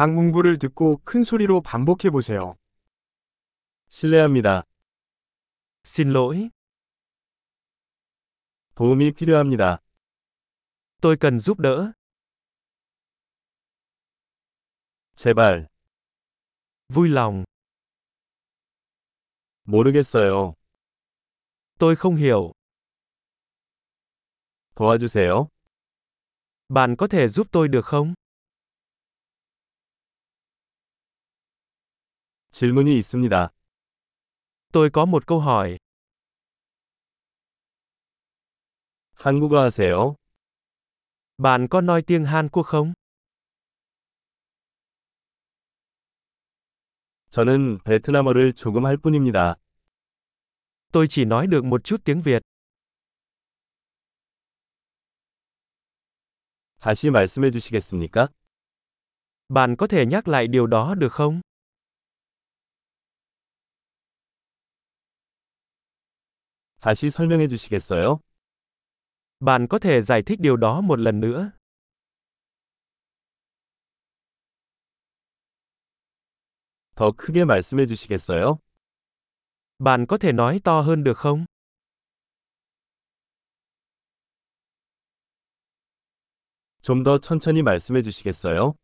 [0.00, 2.54] 각 문구를 듣고 큰 소리로 반복해 보세요.
[3.90, 4.62] 실례합니다.
[5.84, 6.48] Xin lỗi,
[8.76, 9.82] 도움이 필요합니다.
[11.02, 11.92] tôi cần giúp đỡ.
[15.14, 15.68] 제발.
[16.88, 17.44] Vui lòng,
[19.64, 20.54] 모르겠어요.
[21.78, 22.52] tôi không hiểu.
[24.74, 25.48] 도와주세요.
[26.70, 28.14] Bạn có thể giúp tôi được không?
[32.51, 33.49] 질문이 있습니다.
[34.71, 35.77] Tôi có một câu hỏi.
[39.13, 40.15] 한국어 하세요?
[41.37, 42.93] Bạn có nói tiếng Hàn Quốc không?
[47.29, 49.55] 저는 베트남어를 조금 할 뿐입니다.
[50.91, 52.41] Tôi chỉ nói được một chút tiếng Việt.
[56.79, 58.27] 다시 말씀해 주시겠습니까?
[59.49, 61.41] Bạn có thể nhắc lại điều đó được không?
[66.80, 68.20] 다시 설명해 주시겠어요?
[69.40, 71.50] Bạn có thể giải thích điều đó một lần nữa.
[76.94, 78.58] 더 크게 말씀해 주시겠어요?
[79.78, 81.44] Bạn có thể nói to hơn được không?
[86.82, 88.74] 좀 더 천천히 말씀해 주시겠어요?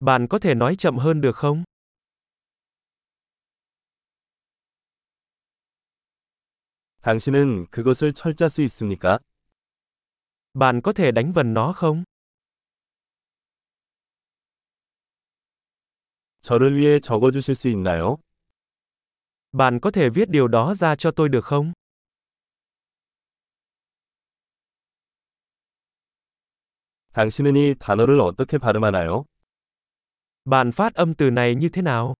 [0.00, 1.64] Bạn có thể nói chậm hơn được không?
[7.01, 9.19] 당신은 그것을 철자 수 있습니까?
[10.53, 12.03] Bạn có thể đánh vần nó không?
[16.41, 18.17] 저를 위해 적어 주실 수 있나요?
[19.51, 21.73] Bạn có thể viết điều đó ra cho tôi được không?
[27.13, 29.25] 당신은 이 단어를 어떻게 발음하나요?
[30.45, 32.15] Bạn phát âm từ này như thế nào?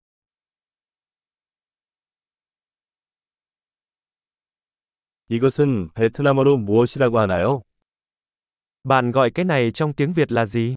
[5.32, 7.62] 이것은 베트남어로 무엇이라고 하나요?
[8.82, 10.74] Bạn gọi cái này trong tiếng Việt là gì?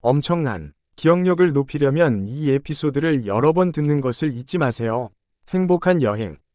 [0.00, 5.10] 엄청난 기억력을 높이려면 이 에피소드를 여러 번 듣는 것을 잊지 마세요.
[5.50, 6.40] 행복한 여행.